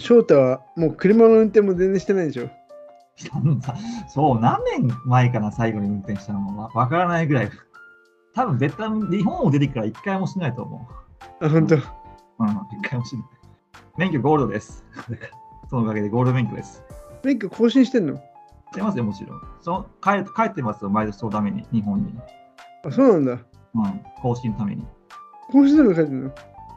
[0.00, 2.50] 翔太はもう車の運転も全然してないでしょ？
[4.08, 7.50] そう、何年前かな、最後に運転したのもわわからないぐらい。
[8.34, 10.88] 多分絶対日本を出てから一回もしないと思
[11.40, 11.76] あ、本当？
[11.76, 11.78] う。
[12.40, 13.24] うん、一回もしない。
[13.96, 14.84] 免許ゴールドです。
[15.70, 16.82] そのおかげでゴールド免許です。
[17.22, 18.16] 免許更新してんの？
[18.16, 18.20] し
[18.74, 19.40] てますよ、もちろん。
[19.60, 22.12] その帰帰ってますよ、毎年そのために、日本に。
[22.84, 23.32] あ、そうなんだ。
[23.32, 24.84] うん、更新のために。
[25.52, 26.30] 更新するの書いてんの？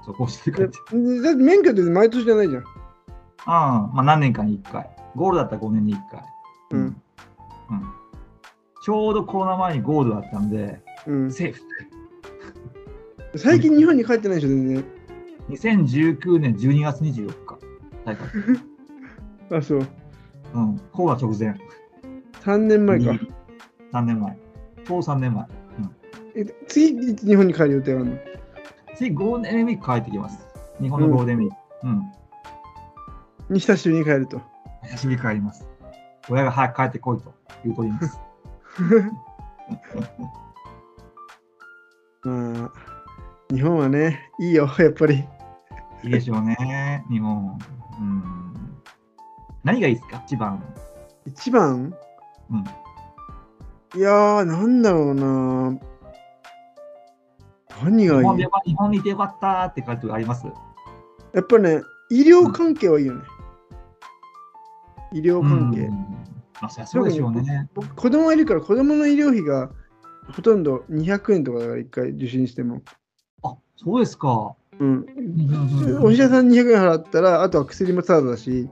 [0.05, 0.77] そう、更新で帰って。
[0.93, 2.63] えだって免許って毎年じゃないじゃん。
[3.47, 4.89] ああ、まあ何年かに1回。
[5.15, 6.21] ゴールドだったら5年に1回。
[6.71, 6.79] うん。
[6.81, 6.95] うん。
[8.83, 11.61] ちょうどコロナ前にゴールドだったんで、うん、セーフ。
[13.39, 14.85] 最近日本に帰ってないでしょ、全然。
[15.49, 17.57] 2019年12月24日。
[18.05, 18.27] 大会。
[19.57, 19.87] あ、そう。
[20.53, 20.79] うん。
[20.91, 21.55] コロナ直前。
[22.41, 23.11] 3年前か。
[23.93, 24.37] 3年前。
[24.85, 25.45] ちょうど3年前。
[26.35, 28.17] え次、いつ日本に帰る予定あるの？
[28.95, 30.39] 次、ゴールデンウィーク帰ってきます。
[30.79, 31.55] 日本のゴールデンウィーク。
[31.83, 32.03] うん。
[33.49, 34.41] に久しに帰ると。
[34.83, 35.67] 久しに帰ります。
[36.29, 38.19] 親が早く帰ってこいと言うとります。
[42.23, 42.73] まあ、
[43.53, 45.23] 日本はね、いいよ、やっぱり。
[46.03, 47.57] いいでしょうね、日本。
[47.99, 48.53] うん。
[49.63, 50.63] 何がいいですか、一番。
[51.25, 51.93] 一番？
[52.51, 52.63] うん。
[53.99, 55.79] いやー、なんだろうな。
[57.83, 58.45] 何がいい？
[58.65, 60.45] 日本にいてよかったって感じがあります。
[61.33, 63.23] やっぱね、医療関係はいいよね。
[65.13, 65.81] 医療関係。
[65.81, 66.17] うん
[66.59, 67.69] あそうでしょうね。
[67.75, 69.69] 僕、子供がいるから、子供の医療費が
[70.31, 72.81] ほとんど200円とかだから、1回受診しても。
[73.43, 74.55] あそうですか。
[74.79, 75.05] うん。
[75.87, 78.67] うんお医者さんに200円払ったら、あとは薬もタダだし、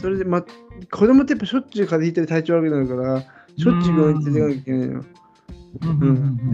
[0.00, 3.20] それで、ま、子供ってやっぱしょっちゅう風邪ひいたり体調悪くなるから、
[3.56, 5.04] しょっちゅう病院に連れていかなきゃいけないの。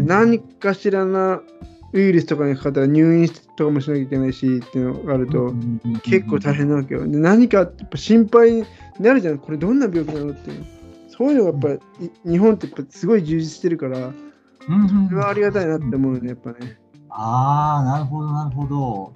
[0.06, 1.42] 何かしらな
[1.92, 5.52] ウイルスとかにかかったら入院とかもしなきゃいけないしっていうのがあると
[6.04, 7.06] 結構大変なわけよ。
[7.06, 8.64] で何かやっぱ心配に
[9.00, 10.66] なるじゃん、これどんな病気なのっていうの。
[11.08, 14.04] そういうのがやっぱりい日本ってやっぱすごい充実してるから、うん
[14.82, 16.78] うんそれはありがたいなって思うよね、やっぱね。
[17.08, 19.12] ああ、なるほど、なるほど。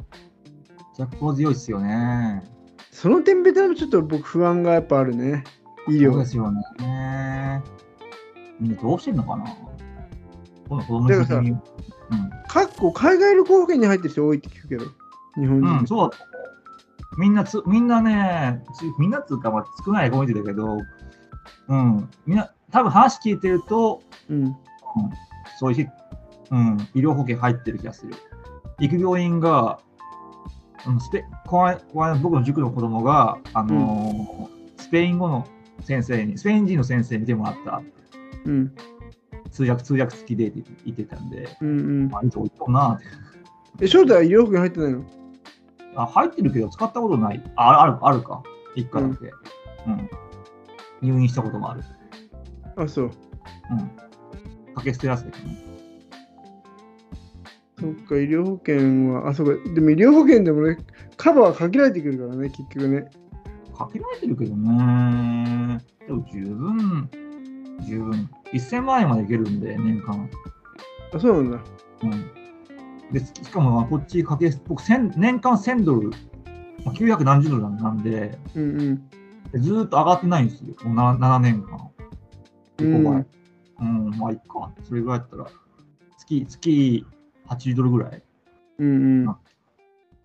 [0.97, 2.43] 弱行強いですよね。
[2.91, 5.45] その点ベトナムちょっと僕不安がやっぱあるね。
[5.89, 6.27] 医療そうで。
[6.27, 7.63] すよね。
[8.61, 9.45] みんなどうしてんのかな
[10.83, 11.57] この子供だからさに。
[12.49, 14.85] かっこ海外旅行保険に入ってる人多いって聞くけど、
[15.37, 15.79] 日本うん、人。
[15.81, 16.17] うん、そうだ。
[17.17, 20.79] みんなつ、みんなね、つみんなっつうか、まあ、少ない子見てたけど、
[21.69, 24.57] うん、みんな、多分話聞いてると、うん。
[25.59, 25.89] そういうし、
[26.51, 28.15] うん、医療保険入ってる気がする。
[28.81, 29.79] 行く病院が、
[30.87, 34.55] うん、スペこの間この間僕の塾の子供が、あのー
[34.85, 35.47] スペイン語の
[35.81, 37.83] 先生に、スペイン人の先生に見てもらった
[38.45, 38.75] うん。
[39.55, 42.11] 通訳、通訳付きでって言ってたんで、うんうん。
[42.13, 43.05] あ、いいとこ行ったなって。
[43.85, 45.05] え、翔太は医療保険入ってないの？
[45.95, 47.43] あ、入ってるけど使ったことない。
[47.55, 48.43] あ、ある、あるか。
[48.75, 49.31] 一回だけ。
[49.87, 50.11] うん。
[51.01, 51.83] 入院したこともある。
[52.77, 53.11] あ、そう。
[53.71, 54.75] うん。
[54.75, 55.33] かけ捨てやすいね。
[57.79, 60.79] そっか、医療保険は、あ、そうか、でも医療保険でもね、
[61.17, 63.09] カバーは限られてくるからね、結局ね。
[63.77, 65.79] かけられてるけどね。
[66.07, 67.09] でも十分、
[67.83, 68.31] 十分。
[68.53, 70.29] 1000万円までいけるんで、年間。
[71.13, 71.61] あ、そうなんだ。
[72.03, 72.11] うん。
[73.13, 76.11] で、しかも、まあこっちかけ、僕、1000年間1000ドル、
[76.85, 79.09] まあ、900何十ドルなんで、うんうん。
[79.53, 80.75] でずーっと上がってないんですよ。
[80.85, 81.91] もう 7, 7年間。
[82.79, 83.27] うん5倍。
[83.81, 84.73] うん、まあ、いっか。
[84.83, 85.47] それぐらいだったら、
[86.19, 87.07] 月、月
[87.49, 88.23] 80ドルぐらい
[88.79, 89.37] うんうん。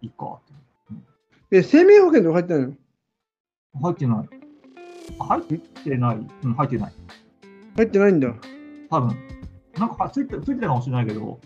[0.01, 0.39] いいかっ
[1.49, 1.57] て。
[1.57, 2.73] え、生命保険とか入ってないの？
[3.81, 4.29] 入ってない。
[5.19, 5.43] あ入っ
[5.83, 6.27] てない。
[6.43, 6.93] うん、入ってない。
[7.75, 8.34] 入ってないんだ。
[8.90, 9.16] 多分。
[9.78, 11.40] なんかついてついてたかもしれないけど、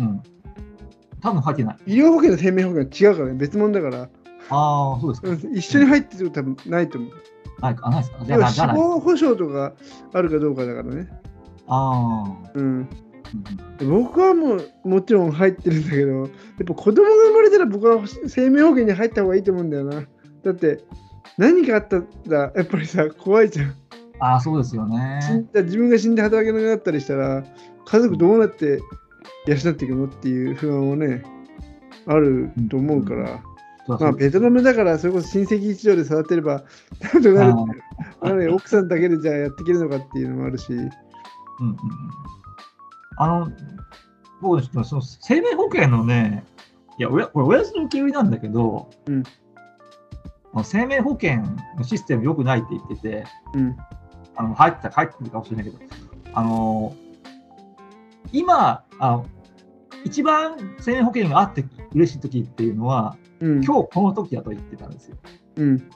[0.00, 0.22] うん。
[1.20, 1.76] 多分入ってない。
[1.86, 4.08] 医療保険と生命保険は違うからね、別物だから、
[4.50, 5.28] ああ、そうですか。
[5.28, 7.10] うん一緒に入ってると多分ないと思う。
[7.60, 7.86] ないか。
[7.86, 8.24] あ、ないですか。
[8.24, 8.60] じゃあ、要は死。
[8.66, 9.74] 亡保障とか
[10.12, 11.08] あるかどうかだからね。
[11.66, 12.50] ああ。
[12.54, 12.64] うん。
[12.64, 12.88] うん
[13.76, 16.28] で僕はもうもちろん入ってるんだけど、やっ
[16.66, 20.02] ぱ子供が生まれたら僕は生命保険に入った方がいいと思うんだよな。
[20.44, 20.82] だって
[21.36, 23.74] 何かあったらやっぱりさ、怖いじゃん。
[24.20, 25.48] ああ、そうですよ死んね。
[25.52, 27.44] だ自分が死んで働けなくなったりしたら、
[27.84, 28.80] 家族どうなって
[29.46, 31.22] 養っていくのっていう不安はね、
[32.06, 33.42] あると思うから、
[33.88, 36.64] うだそうベトナムだから、それこそ親戚一同で育てれば、
[37.12, 40.96] なんとなる奥さんだけでじゃあやっていけるのかっていうのもあるし、うんうんうん。
[43.18, 43.48] あの、
[44.40, 46.44] 僕のその生命保険のね、
[46.98, 49.22] いや、親これ、親父の受け売りなんだけど、うん。
[50.64, 51.42] 生命保険
[51.76, 53.24] のシステム良くないって言ってて、
[53.54, 53.76] うん、
[54.38, 55.78] あの入ってた、入ってるかもしれないけど、
[56.32, 56.94] あの
[58.32, 59.26] 今、あの
[60.04, 63.64] 一番生命保険があって嬉しい時っていうのは、うん。
[63.64, 65.16] 今日この時だと言ってたんですよ。
[65.56, 65.90] うん。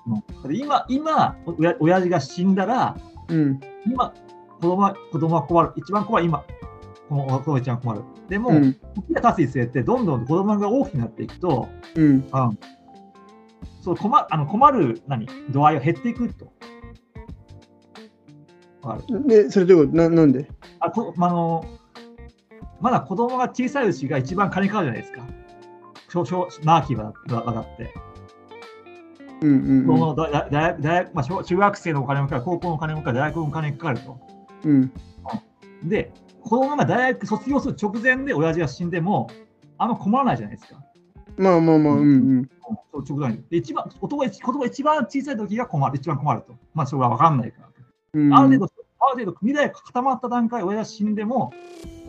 [0.53, 2.97] 今、今、おや親父が死んだら、
[3.29, 3.61] うん。
[3.87, 4.13] 今、
[4.61, 5.73] 子供は子供は困る。
[5.77, 6.45] 一番怖い今、
[7.09, 8.03] この子供が一番困る。
[8.29, 8.73] でも、うん。
[8.73, 12.07] 時が経つにつれて、どんどん子供が大きくなっていくと、うん。
[12.07, 12.25] うん、
[13.83, 16.53] そう困あの困る何度合いが減っていくと。
[18.83, 20.49] わかるで、それどういうことななんで？
[20.81, 21.65] あこあの
[22.81, 25.23] まだ子供が小さいうちが一番金かかるじゃないですか。
[26.11, 27.95] 小小長きはだだって。
[29.41, 34.21] うんうん子供の大大大まあ、小中学生のお金もかかる、高校のお金もかかる、大学のお金もかかると。
[34.65, 34.93] うん。
[35.85, 39.29] で、子供が大学卒業する直前で親父が死んでも、
[39.79, 40.81] あんま困らないじゃないですか。
[41.37, 42.51] まあまあまあ、うんうん。
[42.93, 46.55] そう直前にで一番男が子供が一番小さい時が困る、一番困ると。
[46.75, 47.69] まあ、それは分かんないから。
[48.15, 48.69] うん、ある程度、あ
[49.15, 51.53] る程度、未来が固まった段階、親が死んでも、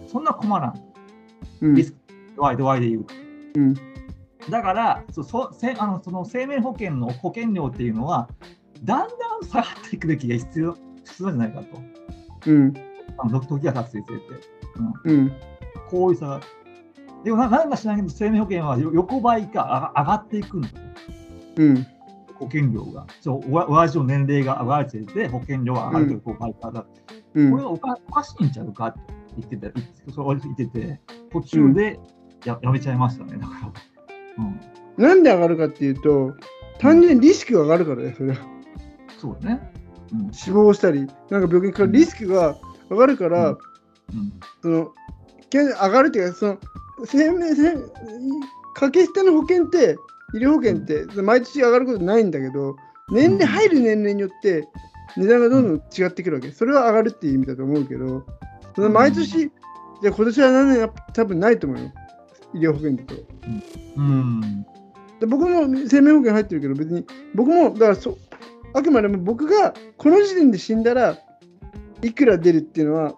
[0.08, 0.82] そんな困らん。
[1.62, 1.98] うんリスク、
[2.36, 3.06] 度合い、度合いで言う。
[3.56, 3.74] うん
[4.50, 8.28] だから、そそせあのその生命保険の保険料っていうのは、
[8.84, 11.68] だんだん下がっていくべきが必要必要じゃないかと。
[12.48, 12.74] うん
[13.18, 14.26] あの時が経つにつれて。
[15.06, 15.32] うん
[15.90, 16.42] こういう差が。
[17.24, 20.76] でもな、なんか知らないけど、生命保険はよ横ばいかあ上がっていくんだと。
[21.58, 21.88] うん
[22.44, 23.07] 保険料が。
[23.22, 26.86] そう、おわ親父の年齢が上がるにつれて、保険料が上がると横ばいかだ。
[27.36, 29.00] うんこれはおかおかしいんちゃうかって
[29.40, 29.80] 言ってた、
[30.13, 31.01] そう言ってて、
[31.31, 32.00] 途中で
[32.45, 33.54] や,、やめちゃいましたね、だか
[34.38, 34.45] ら。
[34.45, 36.34] うん、なんで上がるかっていうと、
[36.80, 38.38] 単純にリスクが上がるからね、それは。
[39.18, 39.72] そうだね。
[40.13, 42.56] うん死亡したり、なんか病気にかかるリスクが
[42.89, 43.57] 上がるから、うん
[44.62, 44.92] その、
[45.50, 46.57] け上がるっていうか、その、
[47.06, 47.74] 生命、生
[48.75, 49.98] 掛け捨ての保険って、
[50.34, 52.76] 医療保険って、毎年上がることないんだけど、
[53.12, 54.68] 年齢、入る年齢によって、
[55.18, 56.52] 値段がどんどん違ってくるわけ。
[56.52, 58.26] それは上がるっていう意味だと思うけど、
[58.76, 61.92] その毎年、じゃあ今年は何年多分ないと思うよ。
[62.54, 63.16] 医療保険だと。
[63.98, 64.66] うん
[65.20, 68.18] で僕も生命保険入ってるけど、別に、僕も、だからそ、
[68.74, 71.18] あくまでも僕がこの時点で死んだら
[72.02, 73.16] いくら出るっていうのは、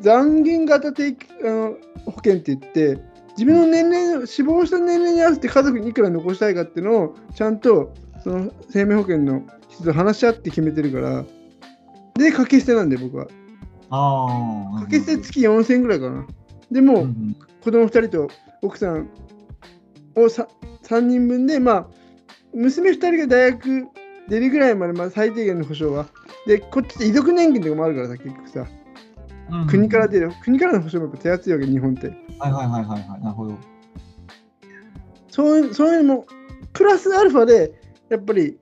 [0.00, 3.02] 残減型定期あの保険って言って、
[3.40, 11.24] 自分の年齢、死亡した年齢に合わせて家族にいくら残したいかっていうのを、ちゃんとその生命保険の人と話し合って決めてるから、
[12.16, 13.28] で、掛け捨てなんで、僕は。
[13.88, 14.26] あ
[14.76, 14.80] あ。
[14.80, 16.26] 掛け捨て月4000円ぐらいかな。
[16.70, 18.30] でも、うん子供2人と
[18.62, 19.10] 奥さん
[20.16, 20.46] を 3,
[20.82, 21.86] 3人分で、まあ、
[22.54, 23.86] 娘2人が大学
[24.28, 26.06] 出るぐらいまで、まあ、最低限の保障は。
[26.46, 28.66] で、こっちって遺族年金とかもあるからさ、結局さ、
[29.50, 32.08] うん国から出る、国からの保障も手厚いわけ、日本って。
[32.38, 33.22] はいはいはいはいはい。
[33.22, 33.58] なるほど。
[35.28, 36.26] そういうそういうのも、
[36.72, 37.72] プラスアルファで、
[38.08, 38.58] やっぱり、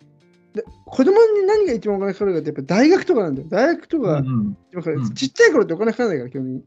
[0.54, 3.48] で子供に何が一番お金かかるかって、やっぱ大学とかなんだよ。
[3.50, 6.64] 大学とかがうんうんちっちゃい頃ってお金かからないから、基本的に。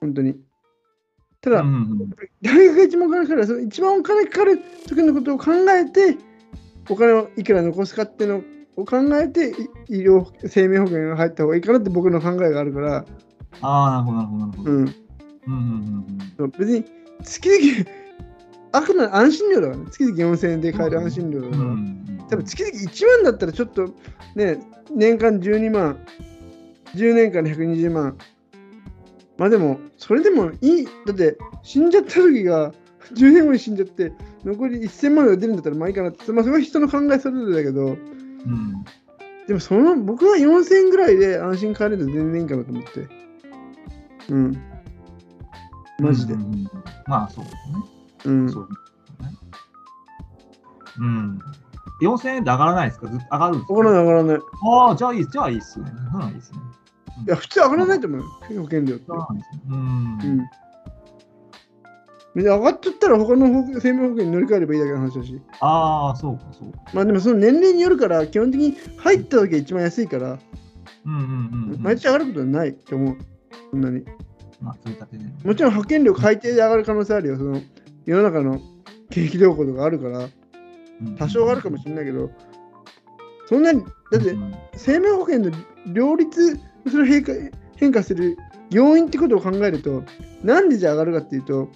[0.00, 0.36] 本当に。
[1.42, 1.70] ただ、うんう
[2.04, 2.10] ん
[2.40, 6.16] 大学が一番お金かかるその一番お金かかる時のことを考えて
[6.88, 8.42] お金をいくら残すかっていうの
[8.76, 9.50] を考えて
[9.88, 13.04] い医療生命保険が入った方がいいかなって僕の考えがあるから、
[13.60, 14.70] ああ、なるほどなるほどなるほど。
[14.70, 16.84] うん、うんうんうんそう別に
[17.24, 17.90] 月々
[18.72, 19.84] あくまで安心料だからね。
[19.90, 21.98] 月々4000円で買える安心料だから、うんうん
[22.30, 23.92] 多分月々1万だったらちょっと
[24.34, 24.58] ね
[24.94, 25.98] 年間12万。
[26.94, 28.16] 10年間で120万。
[29.36, 30.84] まあでもそれでもいい。
[31.06, 32.72] だって死んじゃった時が
[33.14, 34.12] 10年後に死んじゃって
[34.44, 36.32] 残り1000万が出るんだったらまあいいかなって。
[36.32, 37.86] まあそれは人の考えそれぞれだけど。
[37.86, 37.96] うん。
[39.46, 43.08] でもその僕は4000円ぐらいで安心買えるの全然いいかなと思って
[44.30, 44.62] うん
[46.00, 46.68] マジでうん
[47.06, 47.60] まあそうですね。
[48.24, 48.68] うんそうね
[50.98, 51.38] うん。
[52.02, 53.06] 4000円で上がらないですか？
[53.08, 53.74] ずっと上がるんですか？
[53.74, 54.38] 上がらない上がらない
[54.86, 55.86] ああ、じゃあいい、じゃあいいっすね。
[56.12, 56.58] そうなんいいっすね。
[57.26, 58.26] いや普通上がらないと思うよ
[58.62, 59.18] 保険料ってそう
[59.70, 60.18] なん。
[60.24, 60.26] う。
[60.26, 60.40] うん
[62.34, 65.40] 上がっちゃったら他の保生命保険に乗り換えればいいだけの話だし。
[65.60, 66.78] ああ、そうか、そうか。
[66.94, 70.38] まあでもその年齢によるから、基本的に入った時が一番安いから、
[71.04, 71.22] うんうんう
[71.72, 71.82] ん、うん。
[71.82, 73.16] 毎年上がることはないと思う。
[73.72, 74.04] そんなに。
[74.60, 75.34] まあ、積み立てね。
[75.42, 77.36] もちろん保険料改定で上がる可能性あるよ。
[77.36, 77.60] その
[78.04, 78.60] 世の中の
[79.10, 82.30] 景気動向とかあるから、うん多少上がるかもしれないけど、
[83.48, 85.50] そんなに、だってうん生命保険の
[85.86, 87.32] 両立、それを変化
[87.74, 88.36] 変化する
[88.70, 90.04] 要因ってことを考えると、
[90.44, 91.68] なんでじゃあ上がるかっていうと、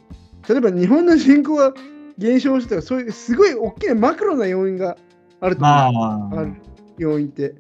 [0.49, 1.73] 例えば日本の人口が
[2.19, 4.97] 減少してたら、そういうすごい大きなマクロな要因が
[5.41, 6.39] あると思う。
[6.39, 6.55] ある
[6.99, 7.55] 要因って。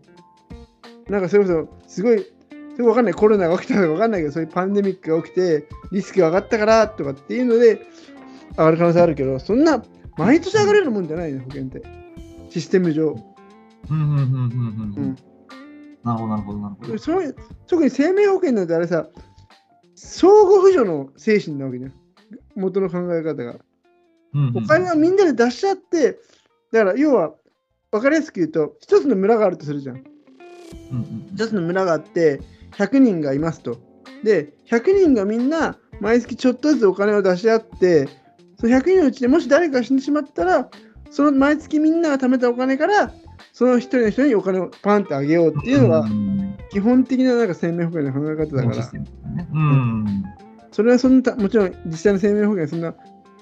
[1.08, 2.24] なんかそれこそ、すごい、
[2.76, 7.80] それわかんない、コロナが起きたのかわかんないけど、そういうパンデミックが起きて、リスクが上がったからとかっていうので、
[8.50, 9.82] 上がる可能性あるけど、そんな、
[10.18, 11.82] 毎年上がれるもんじゃないね、保険って。
[12.50, 13.16] システム上。
[13.90, 14.94] うんうんうんうんうん。
[14.96, 15.16] うん
[16.04, 16.98] なるほど、なるほど、なるほど。
[16.98, 17.12] そ
[17.66, 19.08] 特に生命保険なんてあれさ、
[19.96, 21.92] 相互扶助の精神なわけじゃん。
[22.54, 23.52] 元の考え方が。
[23.54, 23.58] う
[24.34, 26.18] うんうんお金はみんなで出し合って、
[26.72, 27.34] だから要は
[27.90, 29.96] 分かりやすく言うと、一つの村があるとするじゃん。
[29.96, 32.40] うんうん一つの村があって、
[32.78, 33.78] 100人がいますと。
[34.22, 38.08] で、100人がみんな毎月ちょっとずつお金を出し合って、
[38.58, 40.70] その100人のうちでもし誰かが死んでしまったら、
[41.10, 43.12] その毎月みんなが貯めたお金から、
[43.52, 48.90] その一人の人にお金をパンってあげようっていうのがん基本的ななんか生命保険の考え方だから
[49.52, 50.24] うん。
[50.72, 52.94] それはそんな、もちろん実際の生命保険はそんな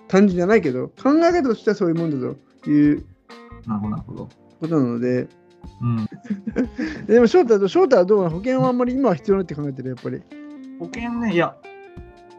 [0.09, 3.05] 単純じゃないけど、考え方としてはそういうもんだという
[3.67, 4.29] なるほど、なるほど。
[4.61, 5.29] ことなので、
[5.81, 6.09] うん。
[7.07, 8.31] でも翔太翔太はどうなの？
[8.31, 10.23] 保険はあんまり今は必要ないって考えてる、やっぱり。
[10.79, 11.55] 保険ね、いや、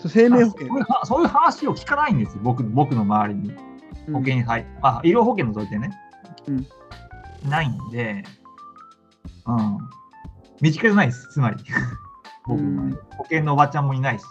[0.06, 0.86] 生命保険そういう。
[0.88, 3.54] はそういう話を聞かないんですよ、僕僕の周りに。
[4.12, 5.92] 保険に入っあ、医療保険のぞいてね。
[6.48, 6.66] うん
[7.50, 8.24] ないんで、
[9.46, 9.78] うん。
[10.62, 11.58] 身近じゃないです、つまり。
[12.48, 14.26] 僕の周り保険のおばちゃんもいないし。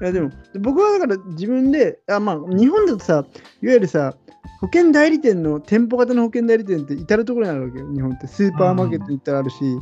[0.00, 3.24] いやでも僕はだから自分であまあ日本だとさ
[3.62, 4.14] いわゆるさ
[4.60, 7.92] 保険代理店の店舗型の保険代理店って至る所にあるわけよ。
[7.92, 8.26] 日本って。
[8.26, 9.78] スーパーマーケットに行ったらあるし、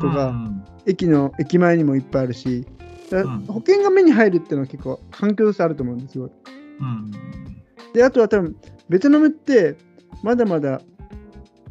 [0.00, 0.64] とかうん。
[0.84, 2.66] 駅の駅前にもいっぱいあるし。
[3.46, 6.28] 保険が目に入るっていうのは結構環境としてあると思うんですよ。
[6.80, 7.12] うん。
[7.92, 8.56] であとは多分
[8.88, 9.76] ベトナムって
[10.24, 10.80] まだまだ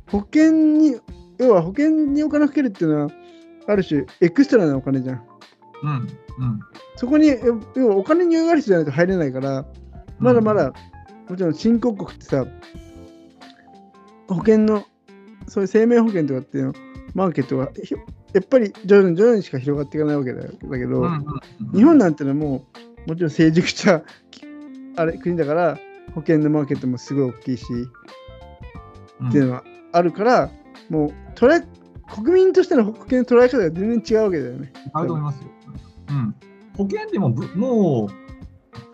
[0.07, 0.97] 保険に
[1.37, 3.11] 要は保険にお金をかけるっていうのは
[3.67, 5.25] ある種エクストラなお金じゃん。
[5.83, 5.89] うん。
[5.89, 6.07] うん。
[6.95, 9.65] そこに要要はお金に余裕がある人じゃないと入れないから
[10.19, 10.73] まだまだ、
[11.29, 12.45] もちろん新興国ってさ、
[14.27, 14.85] 保険の、
[15.47, 16.73] そういう生命保険とかっていうの、
[17.13, 17.93] マーケットがひ
[18.33, 21.21] やっぱり徐々に徐々にしか広がっていかないわけだだけど、うんうんうん
[21.73, 22.65] 日本なんてのはも
[23.05, 24.45] う、もちろん成熟したき
[24.97, 25.79] あれ国だから、
[26.13, 27.65] 保険のマーケットもすごい大きいし、
[29.27, 30.51] っていうのはあるから、
[30.89, 31.65] もう捉え、
[32.13, 34.71] 国民としての保険の捉え方が全然違うわけだよね。
[34.93, 35.49] あると思いますよ。
[36.09, 36.35] うん。
[36.77, 38.09] 保険でもぶ、もう、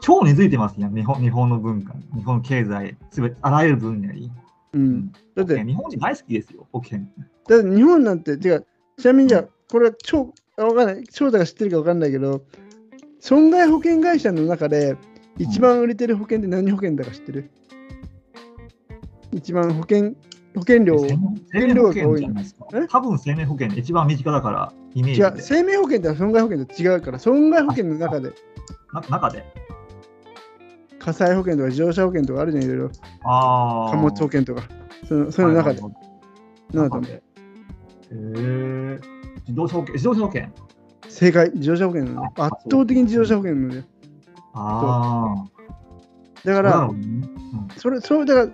[0.01, 1.93] 超根付いてますよ、日本日本の文化。
[1.93, 4.31] に、日本の経済、すべて、あらゆる分野に。
[4.73, 5.11] うん。
[5.35, 6.99] だって、日本人大好きですよ、保険。
[7.47, 8.65] だって日本なんて、てか、
[8.97, 12.43] ちなみにじゃあ、これは超、あわかんない、翔太が知ってるかわかんないけど、
[13.19, 14.97] 損害保険会社の中で
[15.37, 17.51] 一番売れてる保険って何保険だか知ってる、
[19.31, 20.15] 一番保険、
[20.53, 21.07] 保険料を、
[21.51, 22.65] 生命保険じゃないですか？
[22.73, 22.87] え？
[22.87, 25.41] 多分生命保険一番身近だから、イメージで。
[25.41, 28.31] 生命保険って損害保険と違うから、損害保険の中で
[28.93, 29.45] な中で？
[30.99, 32.91] 火災保険とか自動車保険とかあるじゃん、いろいろ。
[33.23, 33.91] ああ。
[33.91, 34.63] 貨物保険とか。
[35.07, 35.81] そのその中で。
[35.81, 35.91] はい
[36.73, 37.01] なんだと思う？
[37.01, 37.13] 中で。
[37.13, 37.21] へ
[38.11, 38.99] え。
[39.47, 40.49] 自動車保険、自動車保険？
[41.09, 42.35] 正解、自動車保険なの圧
[42.69, 43.83] 倒的に自動車保険なのよ。
[44.53, 46.47] ああ。
[46.47, 46.89] だから、
[47.77, 48.47] それ、そう、だから、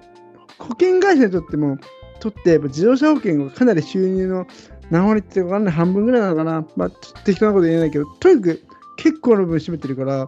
[0.60, 1.78] 保険会社にとっても、
[2.20, 4.48] とって、やっぱ自動車保険がかなり収入の
[4.90, 6.66] 何割って分かんない、半分ぐらいなのかな。
[6.76, 6.90] まあ、
[7.24, 8.64] 適当なこと言えないけど、とにかく
[8.98, 10.28] 結構な部分占めてるから、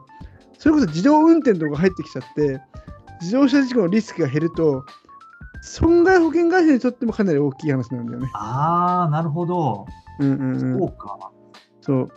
[0.58, 2.62] それこそ自動運転とか入ってきちゃって、
[3.22, 4.84] 自動車事故のリスクが減ると、
[5.62, 8.30] 損害保険会社にとってもかなり大きい話なんだよね。
[8.34, 9.86] ああ、なるほど。
[10.20, 10.80] うんうんうん。
[10.80, 11.32] そうか。
[11.82, 12.10] そう。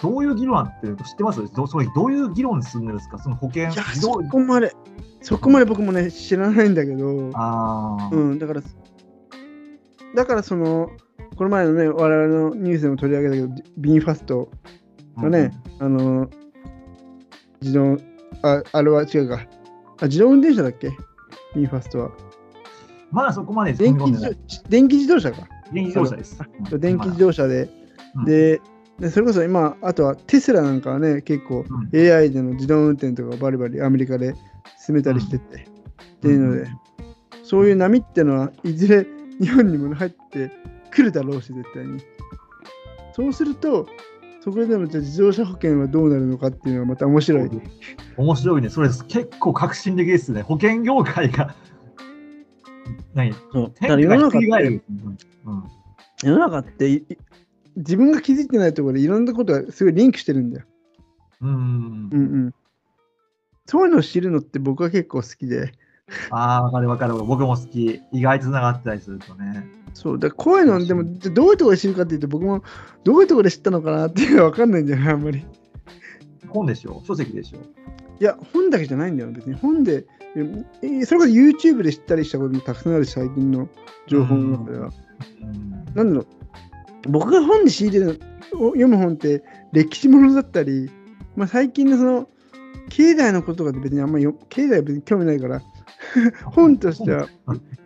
[0.00, 1.42] どういう議論あって知ってます？
[1.52, 3.18] どそれどういう議論進んでるんですか？
[3.18, 4.74] その保険いや、そこまで、
[5.22, 8.62] そこまで僕もね、知らないんだけど、ああ、うん、だから、
[10.14, 10.90] だからその、
[11.36, 14.50] この前のね、我々のニュースでも取り上げたけど、ビンファスト
[15.16, 16.28] がね、あの、
[17.60, 17.98] 自動、
[18.42, 19.46] あ、あれは違うか。
[20.00, 20.90] あ、自動運転車だっけ？
[21.54, 22.10] ビンファストは。
[23.10, 25.46] まだそこまで電気自動車か。
[25.72, 26.38] 電気自動車です。
[26.78, 27.68] 電気自動車で、
[28.16, 28.60] うんで、
[29.00, 34.34] でそれこそ今、あとはテスラなんかはね、結構うん AI での自動運転とかバリバリアメリカで
[34.78, 35.66] 進めたりしてて、っ
[36.20, 36.68] ていうので、
[37.42, 39.06] そういう波ってのはいずれ
[39.40, 40.52] 日本にも入って
[40.90, 42.00] くるだろうし、絶対に。
[43.14, 43.88] そうすると、
[44.40, 47.50] そこでもじゃあ自動車保険はどうなるのかっていうのはまた面白い。
[48.18, 48.68] 面白いね。
[48.68, 50.42] それ結構革新的ですね。
[50.42, 51.54] 保険業界が。
[53.14, 54.82] 何そうだ世の中って。
[55.46, 55.64] うん
[56.22, 57.02] 世の中って
[57.80, 60.66] 自分が気づいてないところでいろんなことがすごいリンクしてるんだよ。
[61.42, 62.54] うんうんうんうん。
[63.66, 65.72] そういうのを知るのって僕は結構好きで。
[66.30, 67.14] ああ、わかるわかる。
[67.14, 68.00] 僕も好き。
[68.12, 69.66] 意外とつながってたりするとね。
[69.94, 72.62] そう、だこういうの、でも、どういうところで知るかっていうと、僕も
[73.04, 75.44] どういうところで知ったのかなっていうのは分かんないんだよね、あんまり。
[76.48, 77.00] 本でしょ？
[77.06, 77.58] 書籍でしょ？
[78.20, 79.54] いや、本だけじゃないんだよ、別に。
[79.54, 80.04] 本で、
[80.36, 83.68] えーそれこそ YouTube で知ったりしたこともたくさんあるし、最近の
[84.08, 84.90] 情報の中では。
[85.42, 86.26] うんなんだろう、
[87.08, 88.20] 僕が本で仕入れる
[88.54, 89.42] を読む本って
[89.72, 90.90] 歴史ものだったり、
[91.36, 92.28] まあ、最近のその、
[92.88, 95.62] 経済のことが別にあんまりよ、経済は別に興味ないから、
[96.44, 97.28] 本としては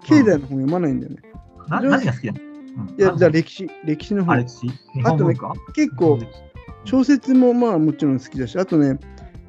[0.05, 1.23] 経済の本読まないんだよね。
[1.69, 2.39] な何が好きなの
[2.89, 3.01] うん。
[3.01, 4.35] いや、じゃあ歴史、歴史の本。
[4.35, 4.69] あ歴史？
[4.95, 6.19] 日本文化結構、
[6.85, 8.99] 小説もまあもちろん好きだし、あとね、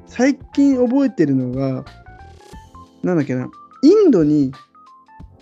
[0.06, 1.84] 最近覚えてるのが、
[3.02, 3.48] なんだっけな、
[3.82, 4.52] インドに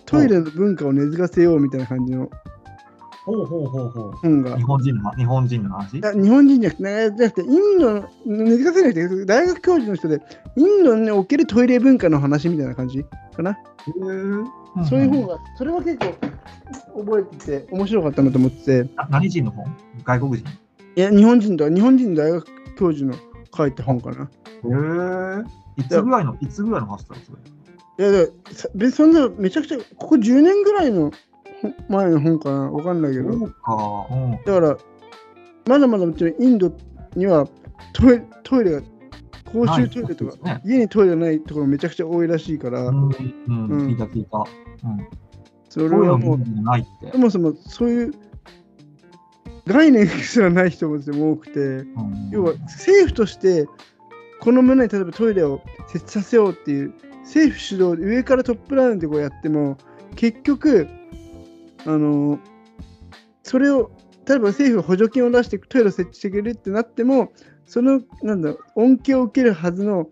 [0.05, 2.29] トイレの文化を根付かせようみたいな感じの
[3.25, 4.11] ほうほうほうほう。
[4.11, 4.63] 本が日。
[4.63, 5.97] 本人の日本人の話？
[5.97, 10.21] いや日本人じゃなくて、インドの、根付かせなくて、大学教授の人で、
[10.55, 13.03] インドにおけるトイレ文化の話みたいな感じ
[13.35, 13.57] かな？
[14.87, 16.13] そういう本が、それは結構
[17.03, 19.75] 覚えてて面白かったなと思ってて、な何人の本？
[20.03, 20.47] 外国人？
[20.95, 22.45] いや、日本人と日本人の大学
[22.77, 23.17] 教授の
[23.55, 24.23] 書いた本かな。
[24.23, 24.27] へ
[25.41, 25.81] え。
[25.81, 28.09] いつぐらいの、いつぐらいの話だそれ。
[28.11, 28.27] いや、
[28.75, 31.34] だそんなめちゃくちゃ、ここ10年ぐらいのほ
[31.89, 33.31] 前の本かな、わかんないけど。
[33.33, 34.07] そうか。
[34.11, 34.31] うん。
[34.31, 34.77] だから、
[35.67, 36.71] まだまだもちろんインド
[37.15, 37.47] には
[37.93, 38.81] トイトイレが、
[39.51, 43.11] 公衆トイレとか、ない家にトイレがないところめちゃくちゃ多いらしいから、うん、うん
[43.47, 44.37] うん聞いた聞いた。
[44.39, 44.45] うん。
[45.69, 46.39] それはもう、
[47.11, 47.17] そ。
[47.17, 48.13] もそもそういう
[49.67, 53.65] 概念すらない人も多くて、うん要は政府として、
[54.39, 56.93] この村に例えばトイレを設置させようっていう、
[57.23, 59.77] 政府主導で上からトップダウンでこうやっても、
[60.15, 60.87] 結局、
[61.85, 62.39] あの、
[63.43, 63.91] それを、
[64.27, 67.31] 例えば政府が補助金を出してトイレを設置してくれるってなっても、
[67.65, 70.09] その、なんだ恩恵を受けるはずの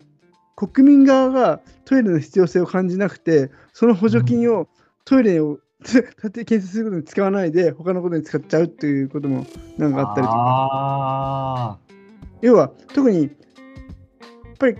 [0.55, 4.67] 国民側がトイレの必要性を感じなくて、その補助金を
[5.05, 9.45] トイレを建て 建設することに使わないで、他のことに使っちゃうっていうことも
[9.77, 10.37] なんかあったりとか。
[10.37, 11.77] あ
[12.41, 13.29] 要は特にやっ
[14.59, 14.77] ぱり、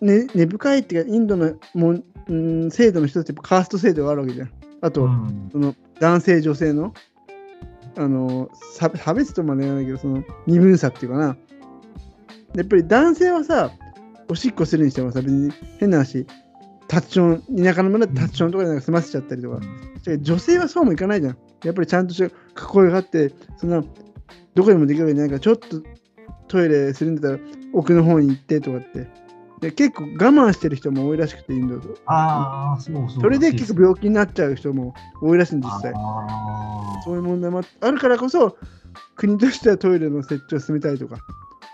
[0.00, 4.48] ね、根深いっていうかインドのもんうん制度の一つってカースト制度があるわけじゃん。
[4.48, 4.50] あ
[4.82, 4.90] あ。
[4.90, 6.94] と、うんその男性女性の
[7.98, 11.36] あの差別とまで言わないけどその二分差っていうかな。
[12.54, 13.70] やっぱり男性はさ
[14.28, 16.26] おしっこするにしてもさ別に変な話
[16.88, 19.60] タッチョン田舎の村でタッチョンとかでなんか済ませちゃったりとか。
[20.20, 21.38] 女性はそうもいかないじゃん。
[21.64, 23.82] やっぱりちゃんとした囲いがあって、そんな、
[24.54, 25.82] どこでもできるわけじゃないから、ちょっと
[26.46, 29.08] トイレするんだったら奥の方に行ってとかって。
[29.60, 31.96] で結構我慢してる人も多いらしくて、インドと。
[32.06, 33.22] ああ、そうそう。
[33.22, 35.92] それで結構病気になっちゃう人も多いらしいんです、実際。
[35.96, 38.56] あそういう問題もあるからこそ、
[39.14, 41.16] 国としてはトイレの設置を進めたいとか、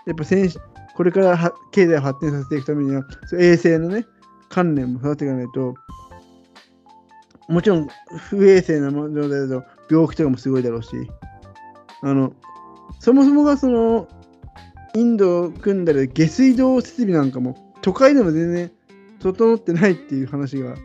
[0.05, 0.49] やっぱ先
[0.95, 3.03] これからは経済を発展させていくためには、
[3.37, 4.05] 衛生のね、
[4.49, 5.73] 観念も育てていかないと、
[7.49, 7.87] もちろん
[8.29, 10.89] 不衛生な状態だと病気とかもすごいだろうし、
[12.01, 12.33] あの、
[12.99, 14.07] そもそもがその、
[14.95, 18.71] インドを組んだり下水道設備なんかも都会でも全然
[19.19, 20.75] 整ってないっていう話が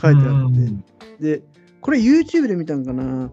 [0.00, 1.42] 書いてあって、で、
[1.80, 3.32] これ YouTube で見たんかな。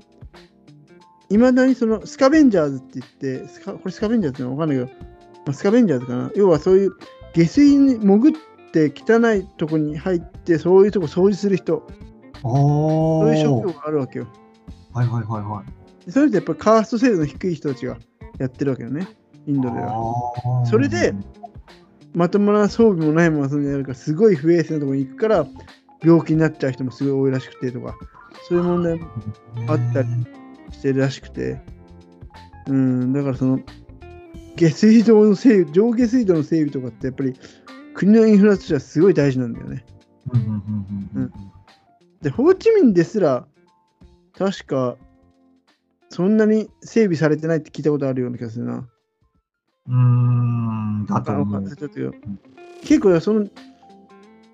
[1.29, 6.31] いまだにそのスカベンジャーズって言って、スカこれスカベンジャーズってのわかんないけど、まあ、スカベンジャーズかな。
[6.35, 6.91] 要はそういう
[7.33, 8.33] 下水に潜っ
[8.71, 11.85] て汚いとこに入って、そういうとこ掃除する人、
[12.43, 14.27] おそういう職ー業があるわけよ。
[14.93, 16.05] はいはいはいはい。
[16.05, 17.97] でそれってやっぱりカースト制度の低い人たちが
[18.39, 19.07] やってるわけよね、
[19.47, 20.65] インドでは。
[20.65, 21.13] それで、
[22.15, 25.45] まともな装備もないままそんなやるから、すごい不衛生なところに行くから、
[26.01, 27.95] 病気になっちゃう人もすごい多いらしくてとか、
[28.47, 29.07] そういう問題も
[29.67, 30.07] あったり
[30.71, 31.59] してるらしくて、
[32.67, 33.59] うん、だからその、
[34.55, 37.33] 下水道の整備、上下水道の整備とかってやっぱり
[37.93, 39.85] 国のインフラとしてはすごい大事なんだよね。
[40.33, 41.31] うん
[42.21, 43.45] で、ホーチミンですら、
[44.35, 44.97] 確か、
[46.09, 48.87] そんなに整備されてないって聞いたことあるような気がするな。
[49.87, 51.63] うん、だと思う。
[52.81, 53.47] 結構その、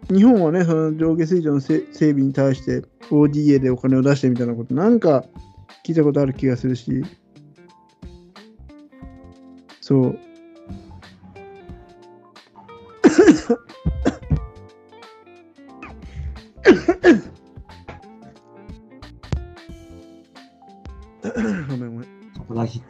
[0.09, 5.25] 日本はね、その上下水準の整備に対して ODA でお金を出してみたいなこと、なんか
[5.85, 7.03] 聞いたことある気がするし、
[9.79, 10.19] そう。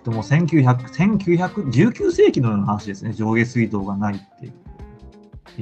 [0.04, 3.14] そこだけ聞くともう1900、1919世紀のような話ですね。
[3.14, 4.50] 上下水道がないってい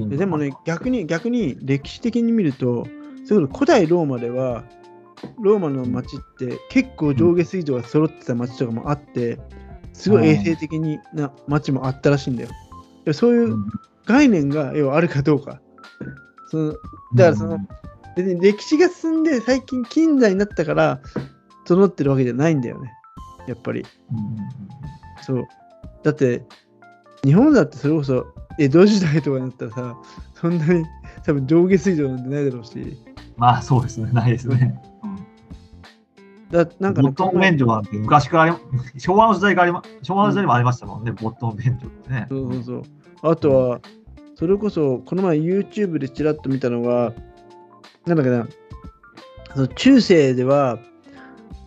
[0.04, 0.18] う。
[0.18, 2.88] でもね、逆に、逆に歴史的に見ると、
[3.26, 4.64] そう古代ローマでは、
[5.42, 9.40] ローマの町って結構上下水道が揃ってた町とかもあって、
[9.94, 12.50] すごい衛生的にな町もあったらしいんだよ。
[13.06, 13.68] でそういううん
[14.06, 15.62] 概念が要はあるかどうか。
[16.50, 16.72] その
[17.14, 17.60] だからその、
[18.16, 21.00] 別に歴史が進んで最近近代になったから
[21.66, 22.92] 整ってるわけじゃないんだよね。
[23.50, 23.82] やっぱり。
[23.82, 24.38] うん
[25.22, 25.48] そう。
[26.04, 26.44] だって、
[27.24, 28.26] 日本だってそれこそ
[28.58, 29.98] 江戸時代とかになったらさ、
[30.34, 30.86] そんなに
[31.26, 32.98] 多分上下水道なんてないだろうし、
[33.36, 34.82] まあそうですね、ないですね。
[36.52, 38.60] だなんかねボットン便所なんて昔から
[38.98, 42.26] 昭和の時代からありま、昭和の時代にもありましたもんね、ボットン便所ってね。
[42.30, 42.84] そうそうそう。
[43.32, 43.82] あとは、
[44.36, 47.14] それこそ、この前 YouTube でちらっと見たのが、
[48.06, 48.48] なんだっけな、
[49.54, 50.80] その中世では、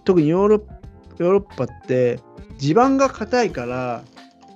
[0.05, 0.82] 特にヨーロッ
[1.18, 2.20] ヨーロッパって
[2.59, 4.05] 地盤が硬いから、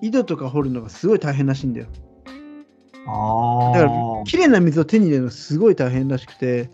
[0.01, 1.87] 井戸とか掘るのがすごい大変らしいんだよ。
[3.07, 3.79] ああ。
[3.79, 6.71] だから綺麗な水を手に入れるのすごい大変らしくて、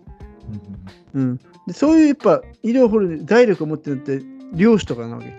[1.14, 4.23] うん、でそういうやっぱ井戸を掘る財力を持ってるのって
[4.55, 5.33] 漁師とかなわけ。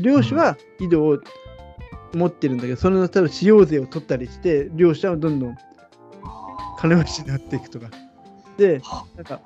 [0.00, 1.18] 漁師は井戸を
[2.14, 5.56] 持ってるんだけど、それの多分使用税を取ったりして、漁師はどんどん
[6.78, 7.88] 金持ちになっていくとか。
[8.56, 8.80] で、
[9.16, 9.40] なんか、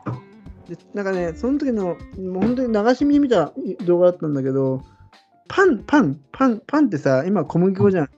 [0.69, 3.53] でなんかね、その時の、もう本当に流し見で見た
[3.87, 4.83] 動画だったんだけど、
[5.49, 8.11] パン、パン、パン、パンってさ、今小麦粉じゃん。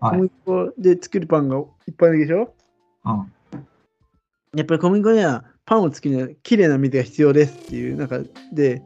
[0.00, 0.16] はい。
[0.16, 1.60] 小麦粉で作るパンがい
[1.92, 2.54] っぱいあるでしょ？
[3.04, 3.32] うん。
[4.56, 8.18] やっぱり小麦粉にはパンを作るには綺麗な水が必要ですっていう中
[8.52, 8.82] で、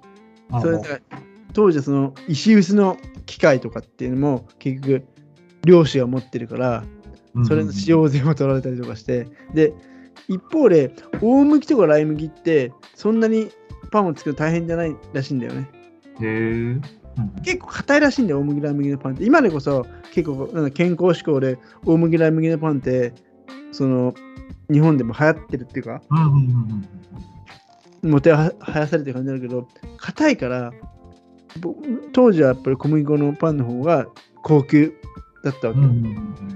[0.51, 1.03] あそれで
[1.55, 5.07] 当時はその石臼の機械とかっていうのも結局
[5.65, 6.85] 漁師が持ってるから、
[7.49, 9.73] それの使用税も取られたりとかして、で、
[10.29, 13.51] 一方で大麦とかライ麦ってそんなに
[13.91, 15.69] パンを作るの大変じゃないらしいんだよね。
[16.21, 16.27] へえ。
[16.27, 16.31] う
[16.75, 16.83] ん
[17.43, 19.25] 結構硬いらしいんだよ、大麦ライ麦のパンって。
[19.25, 23.15] 今でこそ結構なんだ健康志向で大麦ライ麦のパンって
[23.73, 24.15] その
[24.71, 26.03] 日本でも流行ってるっていうか、
[28.03, 30.73] もてはやされてる感じだけど、硬いから、
[31.61, 31.75] ぼ
[32.12, 34.07] 当時はやっぱり小麦粉のパンの方が
[34.43, 34.93] 高級
[35.45, 35.75] だったわ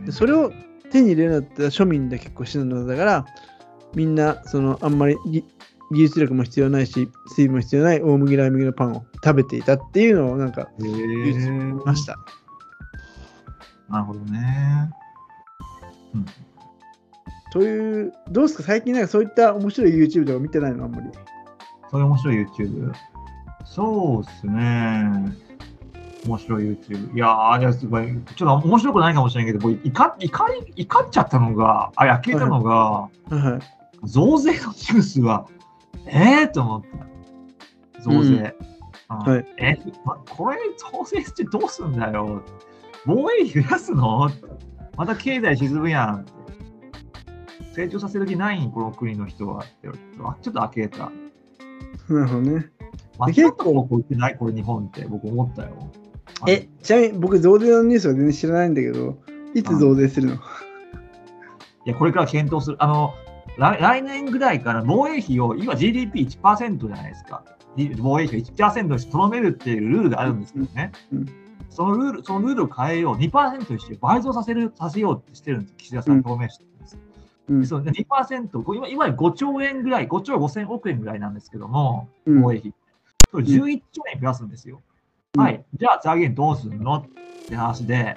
[0.04, 0.12] け。
[0.12, 0.52] それを
[0.90, 3.26] 手に入れるんだったら庶民で結構してたのだから、
[3.94, 5.44] みんなそのあんまりぎ
[5.92, 11.50] 技術力も必要ないし、水分も必要ない大麦ライ麦のパンを食べていたっていうのをなんかへニュースえ。
[11.50, 12.16] 見ました。
[13.88, 14.90] なるほどね。
[17.52, 18.62] という、どうですか？
[18.62, 20.84] 最近なんかそういった面白い YouTube とか見てないの？
[20.84, 21.08] あんまり。
[21.90, 22.92] そういう面白い YouTube？
[23.64, 25.36] そうっすね。
[26.24, 27.16] 面白い YouTube。
[27.16, 28.06] いやー、いやすごい。
[28.36, 33.60] ちょっと面白くないかもしれないけど、僕怒怒り怒っちゃったのが、あ、焼けたのが、はいはい。
[34.04, 35.46] 増税のニュースは、
[36.06, 36.82] えーと思っ
[37.94, 38.02] た。
[38.02, 38.34] 増税。
[38.34, 38.70] うん
[39.12, 40.58] はいえ、ま、これ、
[40.92, 42.44] 増税してどうすんだよ。
[43.04, 44.30] 防衛費増やすの？
[44.96, 46.26] また経済沈むやん。
[47.74, 49.64] 成長させる気ないん、この国の人は。
[49.64, 51.10] ってあちょっと呆れた。
[52.08, 52.66] なるほどね。
[53.18, 55.90] 間違った方向行ってない、これ日本って僕思ったよ。
[56.46, 59.18] え、ちなみに僕、増税のニュースは全然知らないんだけど、
[59.54, 60.34] いつ増税するの？
[61.84, 62.76] いや、これから検討する。
[62.78, 63.12] あの、
[63.60, 67.44] 来来年ぐらいから防衛費を、今 GDP1% じゃないですか。
[67.98, 70.92] 防衛費を1%にしてとどめるっていうルールがあるんですけどね。
[71.12, 71.26] うんうん
[71.72, 75.74] そのルール、そのルールを変えよう、2%にして倍増させる、させようってしてるんです。
[75.76, 76.98] 岸田さん表明してるんです。
[77.48, 82.74] うんその2%、こう今今5兆円ぐらい、5兆5000億円ぐらいなんですけども、うん防衛費。
[83.30, 84.82] それ11兆円増やすんですよ。
[85.36, 85.64] うんはい。
[85.74, 86.96] じゃあ財源どうするの？
[86.96, 87.04] っ
[87.46, 88.16] て話で、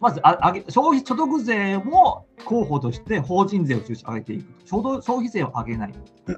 [0.00, 4.66] まずああげ消費所得税も候補として法人税を中心に上げていく。
[4.66, 5.94] 消費消費税を上げない。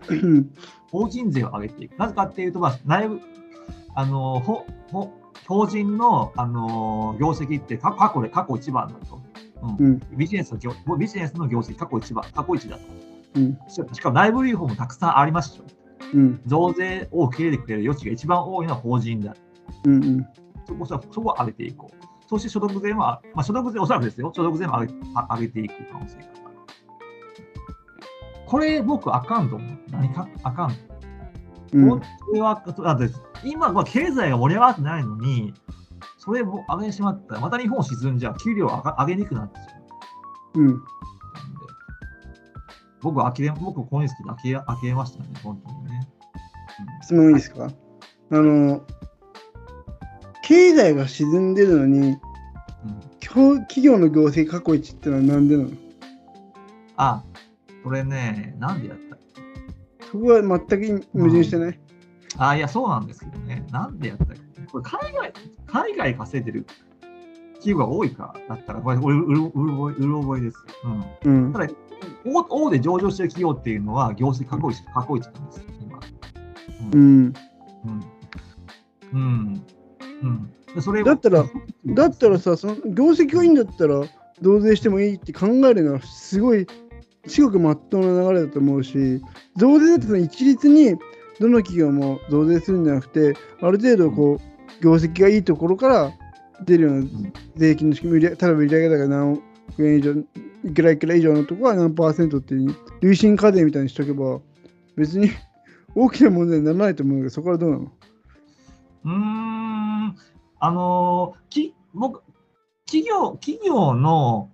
[0.09, 0.51] う ん
[0.91, 1.97] 法人税を上げていく。
[1.99, 3.21] なぜかっていうと、まあ、内部、
[3.95, 5.13] あの、ほ、ほ、
[5.47, 9.21] 法人の、あの、業績って過過去で過去一番だと。
[9.63, 12.83] うんうんビジネスの業ビジネスの業績過去一番、過去一だと。
[13.37, 15.65] うんししかも内部留保もたくさんありますよ。
[16.15, 19.35] うん増税を受け入れてくれる余地が一番多いのは法人だ。
[19.85, 20.27] うんうん
[20.67, 22.06] そこそそこを上げていこう。
[22.29, 26.31] そして所得税も、まあ、所得税、おそらくですよ、所得税も上げあ上げていく可能性がある。
[28.47, 29.79] これ、僕、あかんと思う。
[29.91, 30.71] 何かあかん。
[31.73, 33.13] うんそれはだって
[33.45, 35.53] 今、まあ、経済が盛り上がってないのに、
[36.19, 39.67] それを上げてしまったら、また日本沈んじゃう、給料を上が上げにくくなってし
[40.55, 40.63] まう。
[40.63, 40.83] うん
[43.03, 46.09] 僕は呆れ、僕、こういう好きで呆れ呆れましたね、本当にね。
[47.03, 47.67] 質問いいですか？
[47.67, 47.71] あ
[48.35, 48.83] の
[50.47, 52.17] 経済が沈んでるのに
[53.21, 55.71] 企業の業績過去一ってのはなんでなの？
[56.97, 57.25] あ、
[57.83, 59.17] これね、なんでやった？
[60.07, 60.49] そこは全
[61.01, 61.81] く矛盾してない、
[62.39, 64.35] あ、いや、そうなんですけどね、なんでやったっけ？
[64.71, 65.33] これ海外、
[65.67, 66.65] 海外稼いでる
[67.55, 68.37] 企業が多いか？
[68.49, 70.65] らだったら、これ、うる覚えうる覚えです。
[71.25, 71.45] うん。
[71.45, 71.69] うんただ、
[72.25, 75.99] 大大で上場してる企業っていうのは、業績過去一、過去一なんです、今。
[75.99, 76.01] う
[76.93, 77.25] うん。
[77.25, 77.35] ん、
[77.85, 78.05] うん。
[79.13, 79.67] うん。
[80.23, 80.53] うん。
[80.75, 81.45] でそれをだったら
[81.87, 84.03] だったらさその業績がいいんだったら
[84.43, 86.67] 増税してもいいって考えるのはすごい
[87.27, 89.23] 至極まっとうな流れだと思うし
[89.57, 90.95] 増税だってその一律に
[91.41, 96.13] どの企業も増税するんじゃなくてある程度こう業績がいいところから
[96.65, 97.07] 出るような
[97.57, 99.43] 税金の仕組み売り例えば売上高が何億
[99.87, 100.15] 円以上
[100.65, 104.41] いくらいくら以上のところは何パーセントっていう累進課税みたいにしとけば
[104.97, 105.31] 別に
[105.95, 107.93] 大きな問題にならないと思うけどそこはどうなの？
[109.05, 109.66] うーん、
[110.59, 112.23] あのーき僕、
[112.87, 114.51] 企業、企業の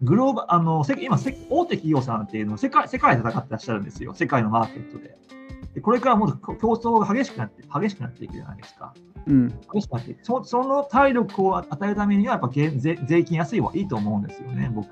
[0.00, 5.16] グローバあのせ今せ、大手企業さんっていうのは世界世界で戦ってらっしゃるんですよ、世界のマーケットで。
[5.74, 8.94] でこれからもっと競争が激しくなって、激しくなっていくじゃないですか。
[9.26, 9.48] うん。
[9.72, 14.88] 激しくなってそその体力を与えるためには、やっぱ税税税金安い方がいいと思うんですよね、僕。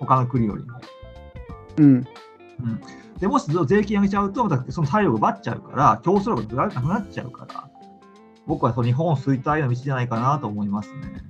[0.00, 0.80] 他の国よりも。
[1.78, 2.06] うん。
[3.18, 7.70] でもし税金上げちゃうと、またその体力が奪っちゃうから、競争力がなくなっちゃうから、
[8.48, 11.22] 僕はその日本衰退の道じゃないかなと思いますね。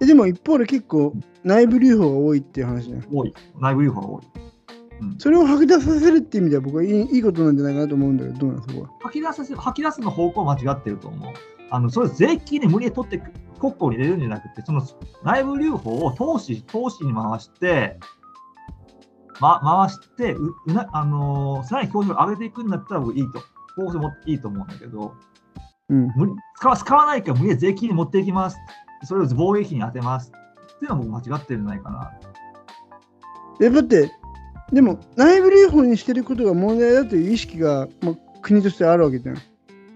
[0.00, 3.06] えでも一方で結構内部留保が多いっていう話じゃん。
[3.10, 3.32] 多い。
[3.60, 4.22] 内部留保が多い。
[5.18, 8.88] それを吐き出させるっていう意味では僕はいいいいことなんじゃないかなと思うんだけど、どうなんそこは。
[9.02, 11.32] 吐き出させ吐き出すの方向間違ってると思う。
[11.70, 14.82] あのそれ税金で無理で取ってく国庫に入れるんじゃなくて、その
[15.22, 17.98] 内部留保を投資投資に回して、
[19.40, 25.14] ま、回してううな、あのーさらに競争力を上げていくんだったら僕いいと、こうもいいと思うんだけど、
[25.90, 26.08] うん。
[26.56, 28.58] 使わ使わないから無理で税金に持っていきます。
[29.04, 30.32] それを防衛費に当てます。
[30.76, 32.12] っていうのは僕間違ってるんじゃないかな。
[33.60, 34.10] え、だって、
[34.72, 39.36] でも内部留保にしてることが問題だという意識が、まあ、国としてあるわけじゃん。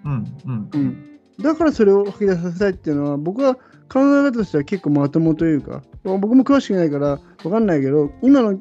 [0.05, 1.19] うんうんうん。
[1.41, 8.59] だからそれを吐き出させたいっていうのは、僕は考え方としては結構まともというか、まあ僕も詳しくないから分かんないけど、今の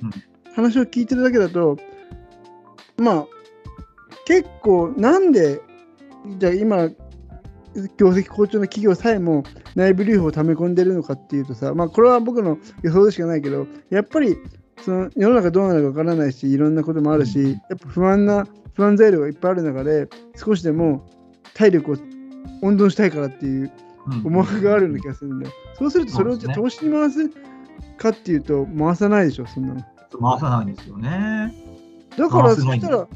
[0.56, 1.78] 話を聞いてるだけだと、
[2.98, 3.26] まあ、
[4.26, 5.62] 結構なんで、
[6.40, 6.90] じゃあ今、
[7.98, 9.44] 業績好調な企業さえも
[9.76, 14.38] 内部留保を溜め込んでるのかっていうとさ、まあこれは僕の予想でしかないけど、やっぱり
[14.84, 21.08] その世の中どうなるかわからないし、いろんなこともあるし、やっぱ不安な、不安材料がいっぱいある中で、少しでも
[21.54, 21.96] 体力を
[22.62, 23.72] 温存したいからっていう
[24.08, 25.52] うん思惑があるような気がするんだよ。
[25.78, 27.30] そうするとそれをじゃあ投資に回す
[27.98, 29.82] かっていうと、回さないでしょ、そんなの。
[30.20, 31.54] 回さないんですよね。
[32.18, 33.08] だから、そしたら、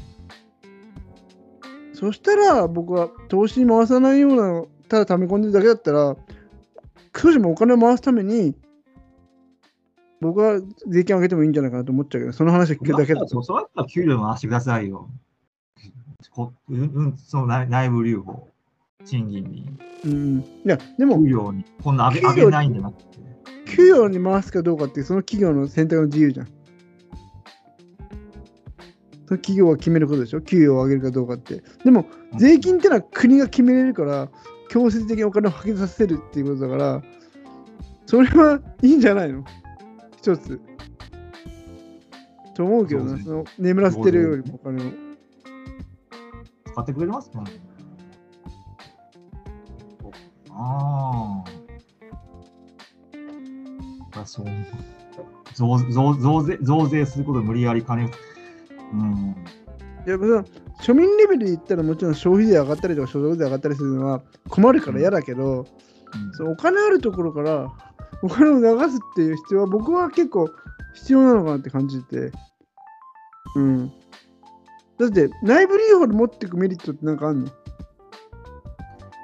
[2.02, 6.16] そしたら僕は投資に回さないような、ただ溜め込んでるだけだったら、
[7.16, 8.56] 少しでもお金を回すために、
[10.20, 13.40] 僕は税金を上げてもいいんじゃないかなと思っちゃうけど、その話を聞くだけだと。
[13.40, 15.08] そうだったら給料回してくださいよ。
[16.32, 18.48] こうんうん、その内内部留保、
[19.04, 19.70] 賃金に、
[20.04, 23.18] うん、いや、でも給、料に、こんな上げ上げないんじゃなくて。
[23.76, 26.48] 給与に回すかどうかって、その企業の選択の自由じゃん。
[29.28, 30.40] 企業が決めることでしょ？
[30.40, 31.62] 給与を上げるかどうかって。
[31.84, 32.06] でも、
[32.36, 34.28] 税金ってのは国が決めれるから、
[34.68, 37.02] 強制的にお金を吐き出させるっていうことだから、
[38.06, 39.44] それはいいんじゃないの？
[40.16, 40.60] 一つ。
[42.54, 44.86] と思うけどな、そうですその眠らせてるよりもお金を。
[46.66, 47.42] 使ってくれますか
[50.50, 51.44] あ
[54.14, 54.20] あ。
[54.20, 54.46] あそう
[55.54, 58.08] 増増増税増税することで無理やり金を。
[58.92, 59.36] うん。
[60.06, 60.16] いや、
[60.82, 65.66] 庶民レベルで言ったらもちろん消費税上がったりとか所得税上がったりするのは困るから嫌だけど、うん
[66.34, 67.72] そうお金あるところから
[68.22, 70.50] お金を流すっていう必要は僕は結構
[70.94, 72.30] 必要なのかなって感じて。
[73.56, 73.92] うん。
[74.98, 77.50] だって内部留保で持っていくメリットってなんかあんの？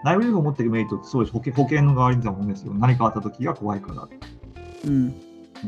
[0.02, 2.72] 内部留保を持っているメリットってそうです保険保険の代わりみたいなもんですよ。
[2.72, 4.08] 何かあった時が怖いから
[4.86, 5.12] うん。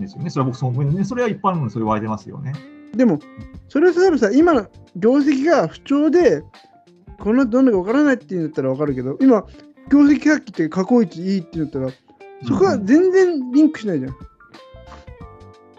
[0.00, 0.30] ですよね。
[0.30, 1.04] それは僕そう思うね。
[1.04, 2.54] それは一般論でそれ言われてますよね。
[2.94, 3.18] でも、
[3.68, 6.42] それは例えばさ、今の業績が不調で、
[7.18, 9.46] この後どんなか分からないっていうんだったら分かるけど、今、
[9.90, 11.92] 業績発揮って過去一いいって言うんだったら、
[12.46, 14.16] そこは全然リンクしないじゃん。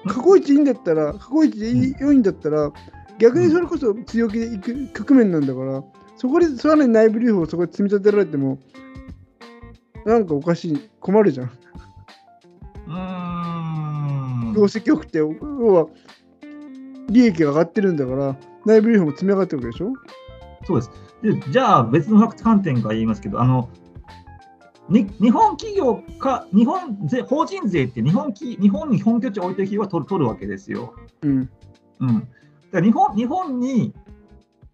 [0.07, 2.71] 過去一いいんだったら、過去一で良いんだったら、
[3.19, 5.83] 逆にそれこそ強気でいく局面なんだから、
[6.17, 8.59] そこでさらに内部留保をそこで積み立てられても、
[10.05, 11.47] なんかおかしい、困るじゃん。
[11.47, 14.53] うーん。
[14.55, 15.87] 業績良くて、要は
[17.11, 19.93] 利益が上がってるんだから、内部留保も積み上がってるわけでしょ？
[20.65, 20.91] そうです。
[21.21, 23.69] でじゃあ、別の観点から言いますけど、あの
[24.89, 30.93] に日本企業か、日本税法人税って日本き日本に本拠地を置いてる企業は取る取るわけですよ。
[31.21, 31.49] うん。
[31.99, 32.27] うん、だか
[32.73, 33.93] ら日本日本に、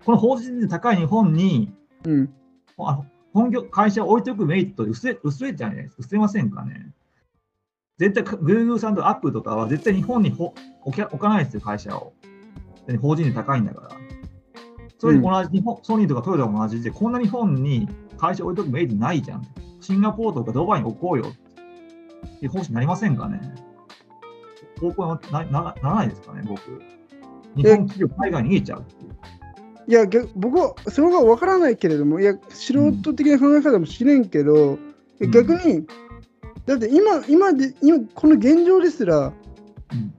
[0.05, 1.71] この法人税高い日本に、
[2.05, 2.33] うん。
[2.79, 5.95] あの本業会社を置いておくメリット薄れ薄れちゃうじゃないですか。
[5.99, 6.91] 薄れませんかね。
[7.99, 12.13] 絶対、Google さんと Apple とかは絶対日本にほ置き置かないですよ、会社を。
[12.87, 13.97] で法人税高いんだから。
[14.99, 19.45] それに同じ、日本ソニーとかトヨタも同じで、こんな日本に会社置いとくメリットないじゃん。
[19.79, 23.39] シンガポールとかドバイに置こうよって方針になりませんかね。
[24.79, 26.61] 方向になななならないですかね、僕。
[27.55, 28.85] 日本企業、海外に逃げちゃういう。
[29.89, 35.87] いや、逆僕はそれが分からないけれども、いや、素人的な考え方かもしれんけど、うん逆に、
[36.67, 39.46] だって今、今で、今、この現状ですら、うん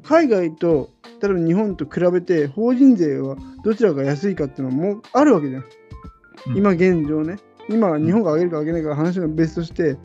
[0.02, 5.62] 海外と、例えば日本と比べて、法人税はどちらが安いかっていうのはもうあるわけじゃん。
[5.62, 7.36] うん今現状ね。
[7.68, 9.98] 今は日本が上げるか上げないか話が別として、うん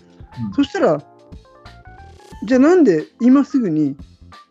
[0.56, 1.02] そしたら、
[2.46, 3.96] じゃあなんで今すぐに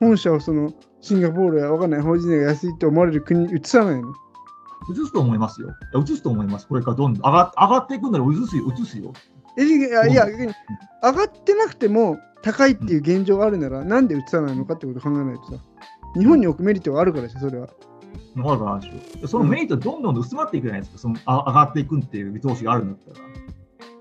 [0.00, 4.14] 本社をそのシンガポールやわかんない法人税が安いって思われる国に移さないの？
[4.90, 5.68] 移すと思いますよ。
[6.02, 6.66] 移すと思います。
[6.66, 9.12] これからどんどん上が上がっていくんなら移すよ、移すよ。
[9.58, 10.52] えいやいや、逆に
[11.02, 15.58] 上がってなくても高いっていう現状があるなら、なんで移さないのかってことを考えないとさ。
[16.14, 17.68] 日本に置くメリットがあるからですよ、それは。
[18.36, 19.28] わかるでしょ。
[19.28, 23.26] そのメリットどんどん薄まっていくじゃないですか、そのあ上がっていくっていう見通しがあるんだったら。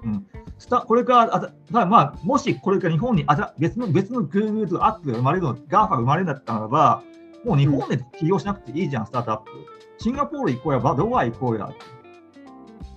[0.04, 7.04] うん、スタこれから、あたまあ、もしこれから日本にあた別の別の Google とか Apple が生まれるの、GAFA が生まれるんだったならば、
[7.46, 9.52] もう日本で起業しなくていいじゃん、スタートアップ。
[10.00, 11.70] シンガポール行こうや、バドバイ行こうや、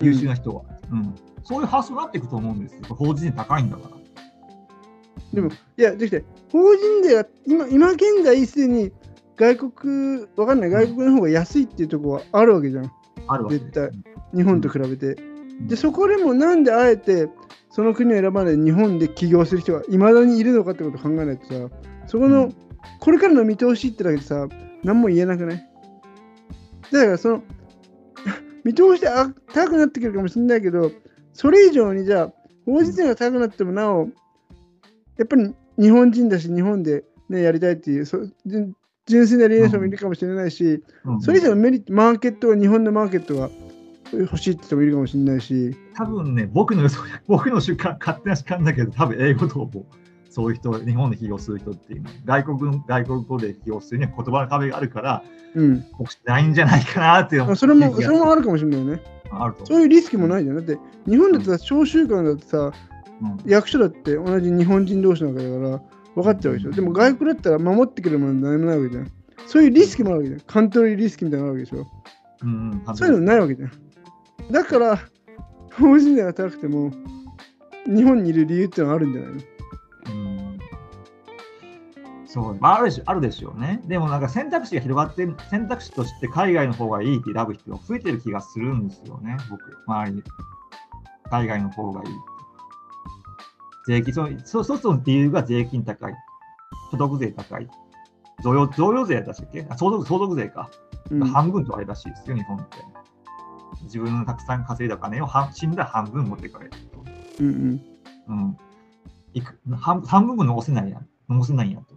[0.01, 1.15] 優秀な人は、うん。
[1.45, 2.81] そういう発想になっていくと思うんですよ。
[2.95, 3.97] 法人税高いんだから。
[5.33, 8.93] でも、いや、できて、法人税が今、今現在すでに
[9.37, 12.93] 外国、わかんない、外国の方が安いっていうところはあるわけじゃん。
[13.27, 13.91] あるわけ絶対
[14.35, 15.17] 日本と比べて。
[15.67, 17.29] で、そこでもなんであえて
[17.71, 21.55] その国を選ばないで日本で起業する人がいまだにいるのかってことを考えないとさ、
[22.07, 22.57] そこの、うん
[23.01, 24.47] これからの見通しってだけでさ、
[24.83, 25.69] 何も言えなくない？
[26.93, 27.43] だからその、
[28.63, 30.91] 見通しであ高くなってくるかもしれないけど、
[31.35, 32.33] それ以上にじゃあ、
[32.65, 34.09] 法人税が高くなってもなお、
[35.19, 38.75] やっぱり日本人だし、日本で、ね、やりたいっていう、そ純
[39.07, 43.51] 純粋な理念者もいるかもしれないし、うんそれ以上のメリット、マーケットが、日本のマーケットが
[44.13, 49.87] 欲しいって人もいるかもしれないし、多分ね、僕の予想、僕の主観、勝手な主観だけど、多分英語とも
[50.31, 55.23] そういう人、日本で起業する人っていうのは、外国の外国語で起業するには言葉の壁があるから、
[55.55, 55.87] うん。
[55.99, 59.14] 僕ないんじゃないかなっていうあそれも、それもあるかもしれないよね。
[59.43, 60.57] あるとそういうリスクもないじゃん。
[60.57, 62.73] だって、日本だってさ、小習慣だってさ、うん
[63.47, 65.83] 役所だって同じ日本人同士なわけだから、
[66.15, 66.73] 分かっちゃうでしょ。
[66.73, 69.11] でも外国だったら守ってくれるもの何もないわけじゃん。
[69.47, 70.41] そういうリスクもあるわけじゃん。
[70.41, 71.87] カントリーリスクみたいなのがあるわけでしょ。
[72.43, 73.71] うんうんそういうのないわけじゃん。
[74.51, 74.99] だから、
[75.73, 76.93] 法人税が高くても、
[77.87, 79.37] 日本にいる理由ってのはあるんじゃないの？
[79.37, 79.45] うん
[82.35, 83.81] そう、まあ、あるでしょあるでしょうね。
[83.87, 90.23] でもなんか選択肢が広がって、選択肢として海外の方がいいって選ぶ人が増えてる気がするんですよね、僕、周りに。
[91.31, 92.09] 海外の方がいい。
[93.87, 96.15] 税金、そのそうそうそう理由が税金高い。
[96.91, 97.69] 所得税高い。
[98.43, 99.65] 贈与贈与税だしたっけ？
[99.71, 100.69] あ相続相続税か。
[101.11, 102.79] うん半分とあれらしいですよ、日本って。
[103.85, 107.05] 自分のたくさん稼いだ金を半死んだら半分持ってかれると。
[107.41, 107.81] うんうん。
[108.27, 108.59] うん。
[109.35, 111.07] いく半半分も残せないやん。
[111.29, 111.95] 残せないんやと。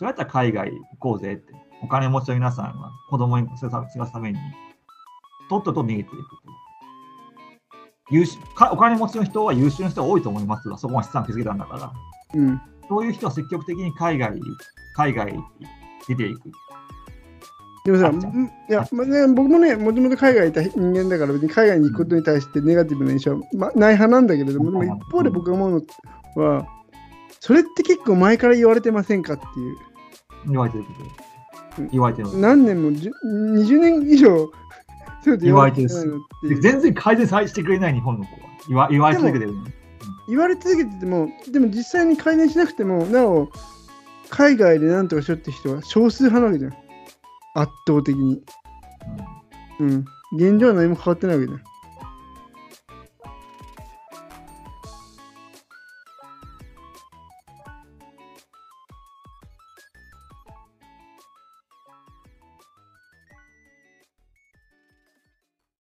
[0.00, 1.68] うん、それやったら海外行こうぜって。
[1.82, 4.38] お金持ちの皆さんは子供に世話すために、
[5.48, 6.18] とっとと逃げていくと。
[8.10, 11.92] 優秀かお金持ちの人は優秀な人が多いと思いますが、そこは資産築けたんだから。
[12.34, 12.60] うん。
[12.88, 14.40] そういう人は積極的に海外、
[14.96, 15.42] 海外に
[16.08, 16.50] 出ていく。
[17.84, 18.10] でもさ、
[18.68, 25.86] いや、まあね、僕もね、もともと海外にいた人間だから、別に海外に行くことに対してネガティブな印象は、まあ、ない派なんだけれども、でも一方で僕が思う
[26.36, 26.66] のは、
[27.40, 29.87] それって結構前から言われてませんかっていう。
[30.46, 31.92] 言われてるけうんど。
[31.92, 32.38] 言われてる。
[32.38, 34.50] 何年も、じゅ20年以上、
[35.40, 38.48] 言われてないのっていう全然改善さしてくれない日本の方は。
[38.68, 39.54] 言わ言われ続けてる。
[40.28, 43.48] 言われ続けてても、でも実際に改善しなくても、なお、
[44.30, 46.72] 海外で何とかしようって人は少数派なわけじゃん。
[47.54, 48.42] 圧倒的に。
[49.80, 50.04] うん。
[50.36, 51.60] 現状は何も変わってないわけじゃん。